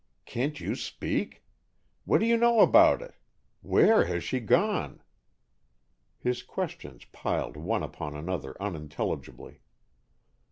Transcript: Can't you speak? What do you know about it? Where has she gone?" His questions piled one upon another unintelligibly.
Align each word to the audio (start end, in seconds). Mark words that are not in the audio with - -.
Can't 0.25 0.59
you 0.59 0.73
speak? 0.73 1.43
What 2.05 2.21
do 2.21 2.25
you 2.25 2.35
know 2.35 2.61
about 2.61 3.03
it? 3.03 3.13
Where 3.61 4.05
has 4.05 4.23
she 4.23 4.39
gone?" 4.39 5.03
His 6.17 6.41
questions 6.41 7.05
piled 7.11 7.55
one 7.55 7.83
upon 7.83 8.15
another 8.15 8.59
unintelligibly. 8.59 9.61